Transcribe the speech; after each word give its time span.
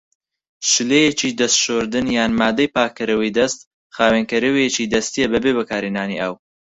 شلەیەکی 0.69 1.37
دەست 1.39 1.57
شۆردن 1.63 2.05
یان 2.17 2.31
مادەی 2.39 2.71
پاکەرەوەی 2.75 3.35
دەست 3.39 3.59
خاوێنکەرەوەیەکی 3.95 4.89
دەستیە 4.93 5.25
بەبێ 5.33 5.51
بەکارهێنانی 5.57 6.19
ئاو. 6.21 6.33